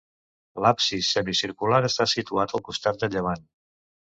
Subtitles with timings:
[0.63, 3.47] L'absis, semicircular està situat al costat de llevant.